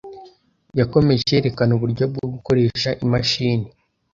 [0.79, 3.67] Yakomeje yerekana uburyo bwo gukoresha imashini.